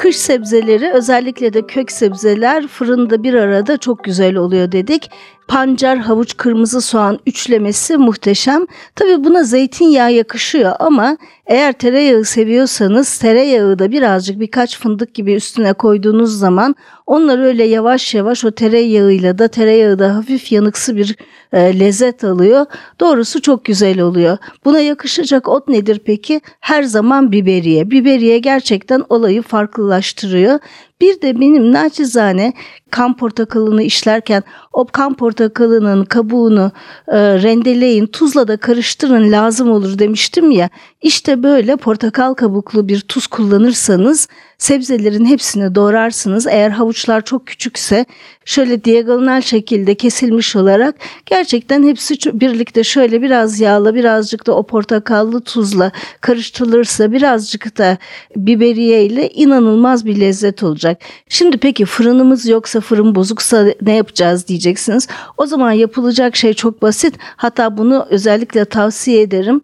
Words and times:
Kış 0.00 0.16
sebzeleri 0.16 0.92
özellikle 0.92 1.52
de 1.52 1.66
kök 1.66 1.92
sebzeler 1.92 2.66
fırında 2.66 3.22
bir 3.22 3.34
arada 3.34 3.76
çok 3.76 4.04
güzel 4.04 4.36
oluyor 4.36 4.72
dedik 4.72 5.10
pancar, 5.50 5.98
havuç, 5.98 6.36
kırmızı 6.36 6.80
soğan 6.80 7.18
üçlemesi 7.26 7.96
muhteşem. 7.96 8.66
Tabi 8.96 9.24
buna 9.24 9.44
zeytinyağı 9.44 10.12
yakışıyor 10.12 10.72
ama 10.78 11.16
eğer 11.46 11.72
tereyağı 11.72 12.24
seviyorsanız 12.24 13.18
tereyağı 13.18 13.78
da 13.78 13.90
birazcık 13.90 14.40
birkaç 14.40 14.78
fındık 14.78 15.14
gibi 15.14 15.34
üstüne 15.34 15.72
koyduğunuz 15.72 16.38
zaman 16.38 16.74
onlar 17.06 17.38
öyle 17.38 17.64
yavaş 17.64 18.14
yavaş 18.14 18.44
o 18.44 18.50
tereyağıyla 18.50 19.38
da 19.38 19.48
tereyağı 19.48 19.98
da 19.98 20.16
hafif 20.16 20.52
yanıksı 20.52 20.96
bir 20.96 21.16
e, 21.52 21.80
lezzet 21.80 22.24
alıyor. 22.24 22.66
Doğrusu 23.00 23.42
çok 23.42 23.64
güzel 23.64 24.00
oluyor. 24.00 24.38
Buna 24.64 24.80
yakışacak 24.80 25.48
ot 25.48 25.68
nedir 25.68 26.00
peki? 26.04 26.40
Her 26.60 26.82
zaman 26.82 27.32
biberiye. 27.32 27.90
Biberiye 27.90 28.38
gerçekten 28.38 29.02
olayı 29.08 29.42
farklılaştırıyor. 29.90 30.60
Bir 31.00 31.20
de 31.20 31.40
benim 31.40 31.72
naçizane 31.72 32.52
kan 32.90 33.16
portakalını 33.16 33.82
işlerken 33.82 34.42
o 34.72 34.86
kan 34.86 35.14
portakalının 35.14 36.04
kabuğunu 36.04 36.72
e, 37.08 37.18
rendeleyin, 37.18 38.06
tuzla 38.06 38.48
da 38.48 38.56
karıştırın 38.56 39.32
lazım 39.32 39.70
olur 39.70 39.98
demiştim 39.98 40.50
ya. 40.50 40.68
İşte 41.02 41.42
böyle 41.42 41.76
portakal 41.76 42.34
kabuklu 42.34 42.88
bir 42.88 43.00
tuz 43.00 43.26
kullanırsanız 43.26 44.28
sebzelerin 44.58 45.24
hepsini 45.24 45.74
doğrarsınız. 45.74 46.46
Eğer 46.46 46.70
havuçlar 46.70 47.24
çok 47.24 47.46
küçükse 47.46 48.04
şöyle 48.44 48.84
diagonal 48.84 49.40
şekilde 49.40 49.94
kesilmiş 49.94 50.56
olarak 50.56 50.94
gerçekten 51.26 51.82
hepsi 51.82 52.40
birlikte 52.40 52.84
şöyle 52.84 53.22
biraz 53.22 53.60
yağla 53.60 53.94
birazcık 53.94 54.46
da 54.46 54.56
o 54.56 54.62
portakallı 54.62 55.40
tuzla 55.40 55.92
karıştırılırsa 56.20 57.12
birazcık 57.12 57.78
da 57.78 57.98
biberiye 58.36 59.04
ile 59.04 59.30
inanılmaz 59.30 60.06
bir 60.06 60.20
lezzet 60.20 60.62
olacak. 60.62 60.89
Şimdi 61.28 61.58
peki 61.58 61.84
fırınımız 61.84 62.46
yoksa 62.46 62.80
fırın 62.80 63.14
bozuksa 63.14 63.66
ne 63.82 63.96
yapacağız 63.96 64.48
diyeceksiniz. 64.48 65.08
O 65.36 65.46
zaman 65.46 65.72
yapılacak 65.72 66.36
şey 66.36 66.54
çok 66.54 66.82
basit. 66.82 67.14
Hatta 67.36 67.76
bunu 67.76 68.06
özellikle 68.10 68.64
tavsiye 68.64 69.22
ederim 69.22 69.60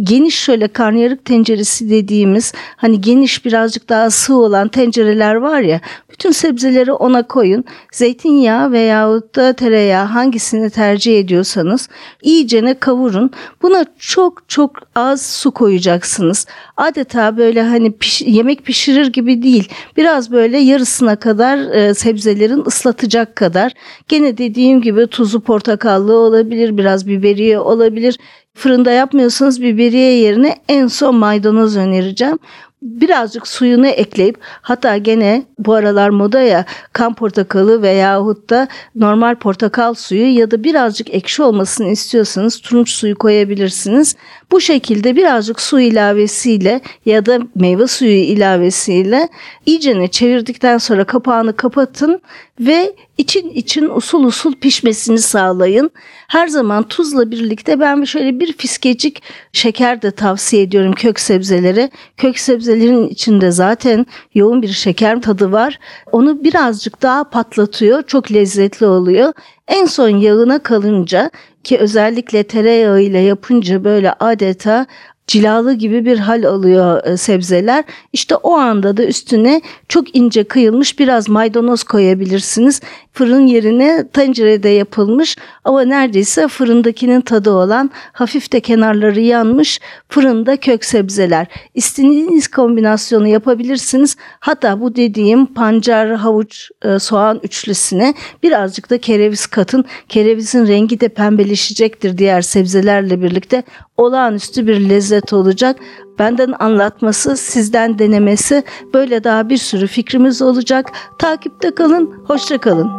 geniş 0.00 0.34
şöyle 0.34 0.68
karnıyarık 0.68 1.24
tenceresi 1.24 1.90
dediğimiz 1.90 2.52
hani 2.76 3.00
geniş 3.00 3.44
birazcık 3.44 3.88
daha 3.88 4.10
sığ 4.10 4.36
olan 4.36 4.68
tencereler 4.68 5.34
var 5.34 5.60
ya 5.60 5.80
bütün 6.12 6.30
sebzeleri 6.30 6.92
ona 6.92 7.26
koyun. 7.26 7.64
Zeytinyağı 7.92 8.72
veyahut 8.72 9.34
da 9.36 9.52
tereyağı 9.52 10.06
hangisini 10.06 10.70
tercih 10.70 11.18
ediyorsanız 11.18 11.88
iyicene 12.22 12.74
kavurun. 12.74 13.30
Buna 13.62 13.84
çok 13.98 14.48
çok 14.48 14.76
az 14.94 15.26
su 15.26 15.50
koyacaksınız. 15.50 16.46
Adeta 16.76 17.36
böyle 17.36 17.62
hani 17.62 17.92
piş, 17.92 18.22
yemek 18.22 18.64
pişirir 18.64 19.06
gibi 19.06 19.42
değil. 19.42 19.68
Biraz 19.96 20.32
böyle 20.32 20.58
yarısına 20.58 21.16
kadar 21.16 21.58
e, 21.58 21.94
sebzelerin 21.94 22.64
ıslatacak 22.66 23.36
kadar. 23.36 23.72
Gene 24.08 24.38
dediğim 24.38 24.82
gibi 24.82 25.06
tuzu 25.06 25.40
portakallı 25.40 26.16
olabilir, 26.16 26.78
biraz 26.78 27.06
biberiye 27.06 27.58
olabilir. 27.58 28.18
Fırında 28.54 28.90
yapmıyorsanız 28.90 29.62
biberiye 29.62 30.18
yerine 30.18 30.56
en 30.68 30.86
son 30.86 31.14
maydanoz 31.14 31.76
önereceğim 31.76 32.38
birazcık 32.82 33.48
suyunu 33.48 33.86
ekleyip 33.86 34.38
hatta 34.42 34.96
gene 34.96 35.42
bu 35.58 35.74
aralar 35.74 36.08
moda 36.08 36.40
ya 36.40 36.64
kan 36.92 37.14
portakalı 37.14 37.82
veyahut 37.82 38.50
da 38.50 38.68
normal 38.94 39.34
portakal 39.34 39.94
suyu 39.94 40.38
ya 40.38 40.50
da 40.50 40.64
birazcık 40.64 41.14
ekşi 41.14 41.42
olmasını 41.42 41.88
istiyorsanız 41.88 42.60
turunç 42.60 42.90
suyu 42.90 43.14
koyabilirsiniz. 43.18 44.16
Bu 44.50 44.60
şekilde 44.60 45.16
birazcık 45.16 45.60
su 45.60 45.80
ilavesiyle 45.80 46.80
ya 47.06 47.26
da 47.26 47.38
meyve 47.54 47.86
suyu 47.86 48.18
ilavesiyle 48.18 49.28
iyicene 49.66 50.08
çevirdikten 50.08 50.78
sonra 50.78 51.04
kapağını 51.04 51.56
kapatın 51.56 52.20
ve 52.60 52.94
için 53.18 53.50
için 53.50 53.88
usul 53.88 54.24
usul 54.24 54.54
pişmesini 54.54 55.18
sağlayın. 55.18 55.90
Her 56.28 56.48
zaman 56.48 56.82
tuzla 56.82 57.30
birlikte 57.30 57.80
ben 57.80 58.04
şöyle 58.04 58.40
bir 58.40 58.52
fiskecik 58.52 59.22
şeker 59.52 60.02
de 60.02 60.10
tavsiye 60.10 60.62
ediyorum 60.62 60.92
kök 60.92 61.20
sebzelere. 61.20 61.90
Kök 62.16 62.38
sebzelerin 62.38 63.08
içinde 63.08 63.50
zaten 63.50 64.06
yoğun 64.34 64.62
bir 64.62 64.68
şeker 64.68 65.22
tadı 65.22 65.52
var. 65.52 65.78
Onu 66.12 66.44
birazcık 66.44 67.02
daha 67.02 67.30
patlatıyor. 67.30 68.02
Çok 68.02 68.32
lezzetli 68.32 68.86
oluyor. 68.86 69.32
En 69.68 69.86
son 69.86 70.08
yağına 70.08 70.58
kalınca 70.58 71.30
ki 71.64 71.78
özellikle 71.78 72.42
tereyağı 72.42 73.02
ile 73.02 73.18
yapınca 73.18 73.84
böyle 73.84 74.12
adeta 74.12 74.86
cilalı 75.26 75.74
gibi 75.74 76.04
bir 76.04 76.18
hal 76.18 76.44
alıyor 76.44 77.06
e, 77.06 77.16
sebzeler. 77.16 77.84
İşte 78.12 78.36
o 78.36 78.52
anda 78.52 78.96
da 78.96 79.04
üstüne 79.04 79.60
çok 79.88 80.16
ince 80.16 80.44
kıyılmış 80.44 80.98
biraz 80.98 81.28
maydanoz 81.28 81.82
koyabilirsiniz. 81.82 82.80
Fırın 83.12 83.46
yerine 83.46 84.08
tencerede 84.12 84.68
yapılmış 84.68 85.36
ama 85.64 85.82
neredeyse 85.82 86.48
fırındakinin 86.48 87.20
tadı 87.20 87.50
olan 87.50 87.90
hafif 88.12 88.52
de 88.52 88.60
kenarları 88.60 89.20
yanmış 89.20 89.80
fırında 90.08 90.56
kök 90.56 90.84
sebzeler. 90.84 91.46
İstediğiniz 91.74 92.48
kombinasyonu 92.48 93.28
yapabilirsiniz. 93.28 94.16
Hatta 94.40 94.80
bu 94.80 94.96
dediğim 94.96 95.46
pancar, 95.46 96.14
havuç, 96.14 96.70
e, 96.84 96.98
soğan 96.98 97.40
üçlüsüne 97.42 98.14
birazcık 98.42 98.90
da 98.90 98.98
kereviz 98.98 99.46
katın. 99.46 99.84
Kerevizin 100.08 100.66
rengi 100.66 101.00
de 101.00 101.08
pembeleşecektir 101.08 102.18
diğer 102.18 102.42
sebzelerle 102.42 103.22
birlikte. 103.22 103.62
Olağanüstü 104.02 104.66
bir 104.66 104.88
lezzet 104.88 105.32
olacak. 105.32 105.76
Benden 106.18 106.54
anlatması, 106.58 107.36
sizden 107.36 107.98
denemesi 107.98 108.64
böyle 108.94 109.24
daha 109.24 109.48
bir 109.48 109.56
sürü 109.56 109.86
fikrimiz 109.86 110.42
olacak. 110.42 110.90
Takipte 111.18 111.74
kalın, 111.74 112.24
hoşça 112.26 112.58
kalın. 112.58 112.90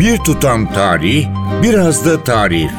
Bir 0.00 0.18
tutam 0.18 0.72
tarih, 0.72 1.26
biraz 1.62 2.06
da 2.06 2.24
tarif. 2.24 2.70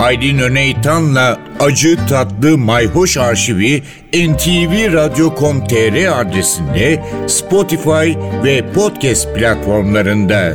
Aydın 0.00 0.38
Öneytan'la 0.38 1.38
Acı 1.60 1.98
Tatlı 2.08 2.58
Mayhoş 2.58 3.16
Arşivi 3.16 3.82
ntvradio.com.tr 4.14 6.20
adresinde 6.20 7.04
Spotify 7.26 8.12
ve 8.44 8.72
podcast 8.72 9.34
platformlarında. 9.34 10.52